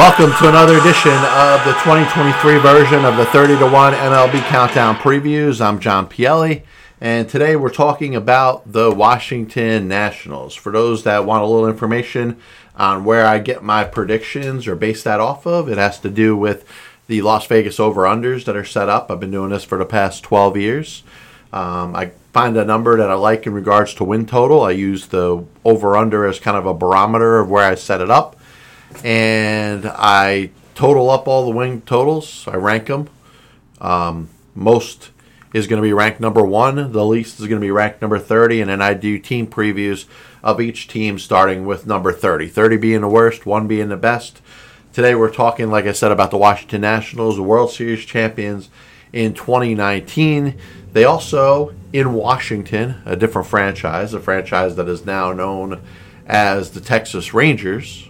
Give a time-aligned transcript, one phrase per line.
[0.00, 4.94] Welcome to another edition of the 2023 version of the 30 to 1 MLB Countdown
[4.94, 5.60] Previews.
[5.60, 6.62] I'm John Pielli,
[7.02, 10.54] and today we're talking about the Washington Nationals.
[10.54, 12.38] For those that want a little information
[12.76, 16.34] on where I get my predictions or base that off of, it has to do
[16.34, 16.66] with
[17.06, 19.10] the Las Vegas over unders that are set up.
[19.10, 21.02] I've been doing this for the past 12 years.
[21.52, 24.62] Um, I find a number that I like in regards to win total.
[24.62, 28.08] I use the over under as kind of a barometer of where I set it
[28.08, 28.39] up
[29.04, 32.46] and I total up all the wing totals.
[32.48, 33.08] I rank them.
[33.80, 35.10] Um, most
[35.52, 36.92] is going to be ranked number one.
[36.92, 38.60] The least is going to be ranked number 30.
[38.60, 40.06] And then I do team previews
[40.42, 42.48] of each team starting with number 30.
[42.48, 44.40] 30 being the worst, one being the best.
[44.92, 48.68] Today we're talking, like I said, about the Washington Nationals, the World Series champions
[49.12, 50.58] in 2019.
[50.92, 55.80] They also, in Washington, a different franchise, a franchise that is now known
[56.26, 58.09] as the Texas Rangers,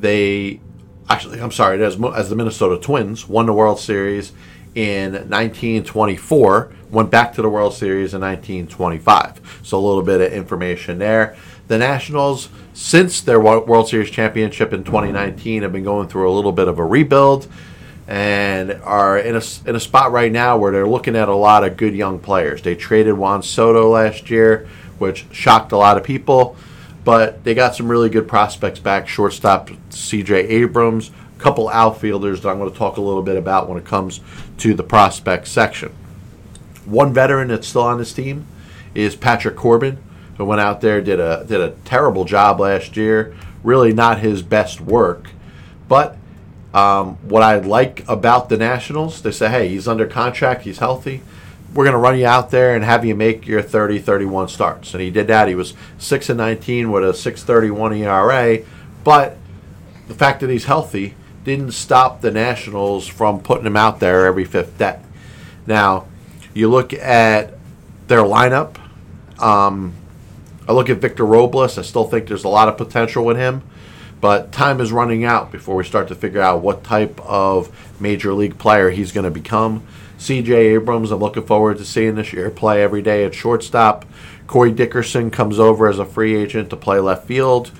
[0.00, 0.60] they
[1.08, 4.32] actually, I'm sorry, as, as the Minnesota Twins won the World Series
[4.74, 9.60] in 1924, went back to the World Series in 1925.
[9.62, 11.36] So a little bit of information there.
[11.68, 16.52] The Nationals, since their World Series championship in 2019, have been going through a little
[16.52, 17.48] bit of a rebuild
[18.08, 21.62] and are in a, in a spot right now where they're looking at a lot
[21.62, 22.60] of good young players.
[22.62, 26.56] They traded Juan Soto last year, which shocked a lot of people
[27.04, 29.08] but they got some really good prospects back.
[29.08, 30.46] Shortstop C.J.
[30.48, 33.84] Abrams, a couple outfielders that I'm going to talk a little bit about when it
[33.84, 34.20] comes
[34.58, 35.92] to the prospect section.
[36.84, 38.46] One veteran that's still on this team
[38.94, 39.98] is Patrick Corbin,
[40.36, 43.36] who went out there did a did a terrible job last year.
[43.62, 45.30] Really not his best work,
[45.88, 46.16] but
[46.72, 51.20] um, what I like about the Nationals, they say, hey, he's under contract, he's healthy
[51.74, 54.92] we're going to run you out there and have you make your 30 31 starts.
[54.92, 55.48] And he did that.
[55.48, 58.58] He was 6 and 19 with a 631 ERA.
[59.04, 59.36] But
[60.08, 61.14] the fact that he's healthy
[61.44, 64.98] didn't stop the Nationals from putting him out there every fifth day.
[65.66, 66.06] Now,
[66.52, 67.54] you look at
[68.08, 68.76] their lineup.
[69.40, 69.94] Um,
[70.68, 71.78] I look at Victor Robles.
[71.78, 73.62] I still think there's a lot of potential with him.
[74.20, 77.70] But time is running out before we start to figure out what type of
[78.00, 79.82] major league player he's going to become.
[80.18, 80.74] C.J.
[80.74, 84.04] Abrams, I'm looking forward to seeing this year play every day at shortstop.
[84.46, 87.70] Corey Dickerson comes over as a free agent to play left field.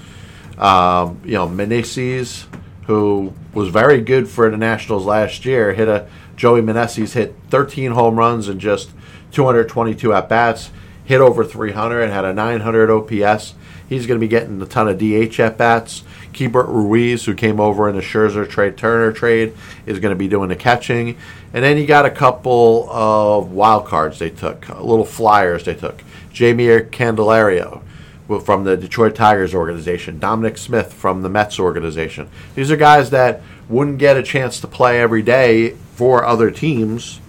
[0.57, 2.47] Um, you know, Meneses,
[2.87, 7.91] who was very good for the Nationals last year, hit a Joey Meneses hit 13
[7.91, 8.93] home runs and just
[9.33, 10.71] 222 at bats,
[11.05, 13.55] hit over 300 and had a 900 OPS.
[13.87, 16.03] He's going to be getting a ton of DH at bats.
[16.33, 19.55] Keibert Ruiz, who came over in the Scherzer trade, Turner trade,
[19.87, 21.17] is going to be doing the catching.
[21.53, 26.03] And then you got a couple of wild cards they took, little flyers they took.
[26.33, 27.83] Jeimer Candelario
[28.45, 32.29] from the Detroit Tigers organization, Dominic Smith from the Mets organization.
[32.55, 37.21] These are guys that wouldn't get a chance to play every day for other teams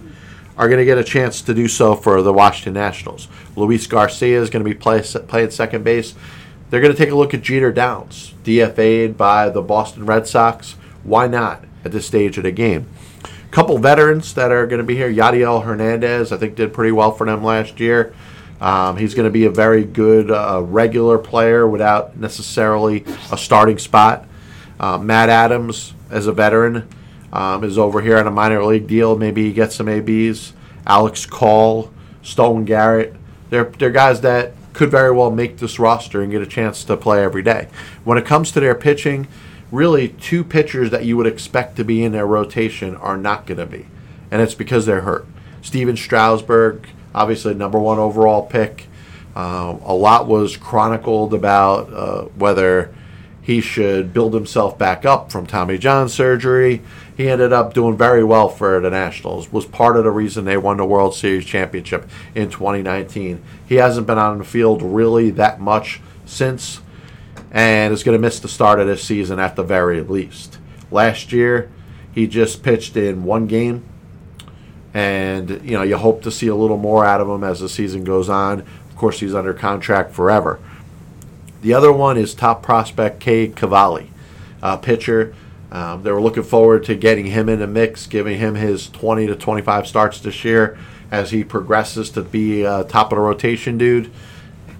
[0.56, 3.28] are going to get a chance to do so for the Washington Nationals.
[3.56, 6.14] Luis Garcia is going to be play, playing second base.
[6.72, 10.72] They're going to take a look at Jeter Downs, DFA'd by the Boston Red Sox.
[11.02, 12.86] Why not at this stage of the game?
[13.50, 15.12] Couple veterans that are going to be here.
[15.12, 18.14] Yadiel Hernandez, I think, did pretty well for them last year.
[18.58, 23.76] Um, he's going to be a very good uh, regular player without necessarily a starting
[23.76, 24.26] spot.
[24.80, 26.88] Uh, Matt Adams, as a veteran,
[27.34, 29.14] um, is over here on a minor league deal.
[29.18, 30.54] Maybe he gets some ABs.
[30.86, 33.14] Alex Call, Stone Garrett.
[33.50, 36.96] They're, they're guys that could very well make this roster and get a chance to
[36.96, 37.68] play every day.
[38.04, 39.28] When it comes to their pitching,
[39.70, 43.58] really two pitchers that you would expect to be in their rotation are not going
[43.58, 43.86] to be,
[44.30, 45.26] and it's because they're hurt.
[45.62, 48.86] Stephen Strasburg, obviously number one overall pick.
[49.34, 52.94] Um, a lot was chronicled about uh, whether
[53.42, 56.82] he should build himself back up from Tommy John surgery
[57.16, 59.52] he ended up doing very well for the Nationals.
[59.52, 63.42] Was part of the reason they won the World Series championship in 2019.
[63.66, 66.80] He hasn't been on the field really that much since,
[67.50, 70.58] and is going to miss the start of this season at the very least.
[70.90, 71.70] Last year,
[72.12, 73.84] he just pitched in one game,
[74.94, 77.68] and you know you hope to see a little more out of him as the
[77.68, 78.60] season goes on.
[78.60, 80.60] Of course, he's under contract forever.
[81.62, 84.10] The other one is top prospect Cade Cavalli,
[84.62, 85.34] a pitcher
[85.72, 89.26] um, they were looking forward to getting him in the mix, giving him his 20
[89.28, 90.78] to 25 starts this year
[91.10, 94.12] as he progresses to be uh, top of the rotation dude.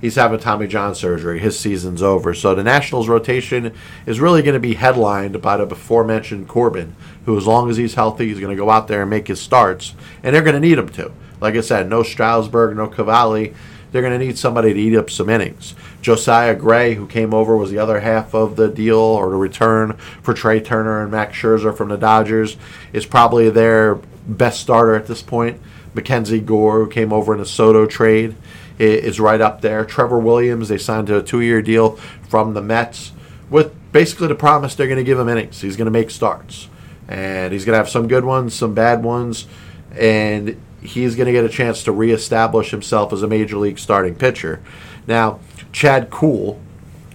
[0.02, 1.38] He's having Tommy John surgery.
[1.38, 2.34] His season's over.
[2.34, 3.72] So the Nationals rotation
[4.04, 6.94] is really going to be headlined by the before mentioned Corbin,
[7.24, 9.40] who, as long as he's healthy, he's going to go out there and make his
[9.40, 9.94] starts.
[10.22, 11.12] And they're going to need him to.
[11.40, 13.54] Like I said, no Strasburg, no Cavalli.
[13.92, 15.74] They're going to need somebody to eat up some innings.
[16.00, 19.92] Josiah Gray, who came over, was the other half of the deal or the return
[20.22, 22.56] for Trea Turner and Max Scherzer from the Dodgers,
[22.92, 23.96] is probably their
[24.26, 25.60] best starter at this point.
[25.94, 28.34] Mackenzie Gore, who came over in the Soto trade,
[28.78, 29.84] is right up there.
[29.84, 31.96] Trevor Williams, they signed to a two year deal
[32.28, 33.12] from the Mets
[33.50, 35.60] with basically the promise they're going to give him innings.
[35.60, 36.68] He's going to make starts.
[37.08, 39.46] And he's going to have some good ones, some bad ones.
[39.92, 44.14] And he's going to get a chance to reestablish himself as a major league starting
[44.14, 44.60] pitcher.
[45.06, 45.38] Now,
[45.72, 46.60] Chad Kuhl,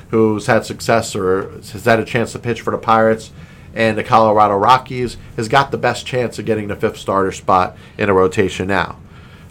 [0.09, 3.31] who's had success or has had a chance to pitch for the Pirates
[3.75, 7.77] and the Colorado Rockies, has got the best chance of getting the fifth starter spot
[7.97, 8.97] in a rotation now.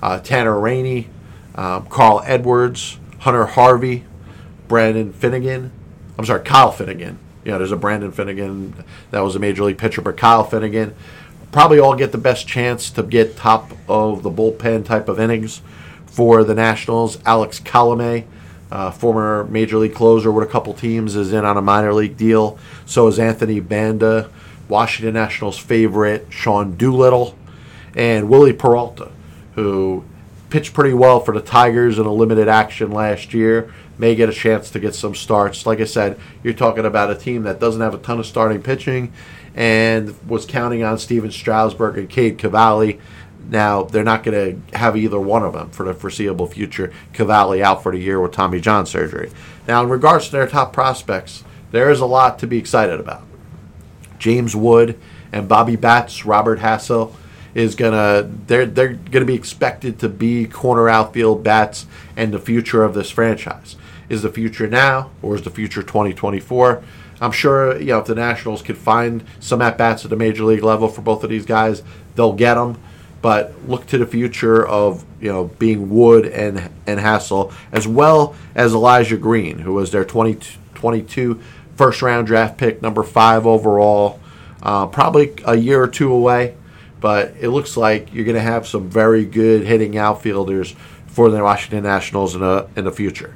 [0.02, 1.08] Uh, Tanner Rainey,
[1.54, 4.04] um, Carl Edwards, Hunter Harvey,
[4.69, 5.70] Brandon Finnegan.
[6.19, 7.19] I'm sorry, Kyle Finnegan.
[7.44, 8.74] Yeah, there's a Brandon Finnegan
[9.12, 10.94] that was a major league pitcher, but Kyle Finnegan
[11.52, 15.62] probably all get the best chance to get top of the bullpen type of innings
[16.06, 17.19] for the Nationals.
[17.25, 18.25] Alex Colome,
[18.70, 22.16] uh, former major league closer with a couple teams, is in on a minor league
[22.16, 22.58] deal.
[22.84, 24.31] So is Anthony Banda,
[24.69, 27.37] Washington Nationals favorite, Sean Doolittle,
[27.94, 29.10] and Wily Peralta,
[29.54, 30.04] who
[30.50, 33.72] pitched pretty well for the Tigers in a limited action last year.
[33.98, 35.66] May get a chance to get some starts.
[35.66, 38.62] Like I said, you're talking about a team that doesn't have a ton of starting
[38.62, 39.12] pitching
[39.54, 43.00] and was counting on Stephen Strasburg and Cade Cavalli.
[43.48, 46.93] Now they're not going to have either one of them for the foreseeable future.
[47.12, 49.31] Cavalli out for the year with Tommy John surgery.
[49.66, 53.22] Now, in regards to their top prospects, there is a lot to be excited about.
[54.19, 54.98] James Wood
[55.32, 57.14] and Bobby Batts, Robert Hassell
[57.54, 62.84] is gonna they're they're gonna be expected to be corner outfield bats and the future
[62.84, 63.76] of this franchise.
[64.08, 66.82] Is the future now or is the future 2024?
[67.20, 70.44] I'm sure you know if the Nationals could find some at bats at the major
[70.44, 71.82] league level for both of these guys,
[72.14, 72.81] they'll get them.
[73.23, 78.37] But look to the future of you know being Wood and and Hassell as well
[78.55, 81.41] as Elijah Green, who was their 2022
[81.75, 84.20] first round draft pick, number five overall,
[84.62, 86.55] uh, probably a year or two away
[87.00, 90.75] but it looks like you're going to have some very good hitting outfielders
[91.06, 93.35] for the Washington Nationals in, a, in the future.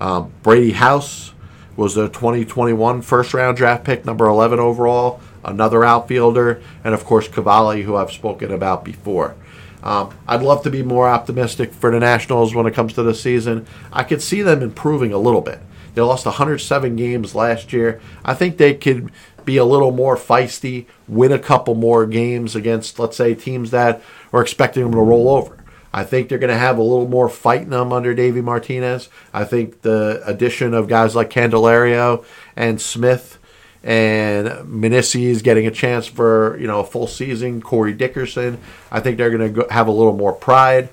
[0.00, 1.32] Um, Brady House
[1.76, 7.28] was the 2021 first round draft pick, number 11 overall, another outfielder, and of course
[7.28, 9.34] Cavalli, who I've spoken about before.
[9.82, 13.14] Um, I'd love to be more optimistic for the Nationals when it comes to the
[13.14, 13.66] season.
[13.92, 15.60] I could see them improving a little bit.
[15.94, 18.00] They lost 107 games last year.
[18.24, 19.12] I think they could
[19.44, 24.02] be a little more feisty, win a couple more games against, let's say, teams that
[24.32, 25.63] are expecting them to roll over.
[25.94, 29.08] I think they're going to have a little more fight in them under Davey Martinez.
[29.32, 32.24] I think the addition of guys like Candelario
[32.56, 33.38] and Smith
[33.84, 37.62] and Meneses is getting a chance for you know a full season.
[37.62, 38.58] Corey Dickerson,
[38.90, 40.88] I think they're going to have a little more pride,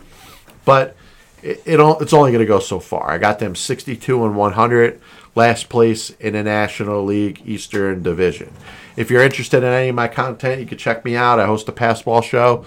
[0.65, 0.95] but
[1.41, 3.09] it, it it's only going to go so far.
[3.09, 5.01] I got them 62 and 100
[5.33, 8.53] last place in the National League Eastern Division.
[8.95, 11.39] If you're interested in any of my content, you can check me out.
[11.39, 12.65] I host a passball show,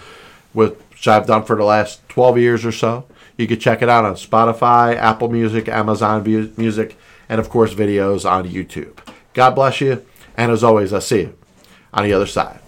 [0.53, 3.05] with, which I've done for the last 12 years or so.
[3.37, 6.23] You can check it out on Spotify, Apple Music, Amazon
[6.57, 6.97] Music,
[7.29, 8.97] and of course, videos on YouTube.
[9.35, 10.03] God bless you,
[10.35, 11.39] and as always, I'll see you
[11.93, 12.64] on the other side.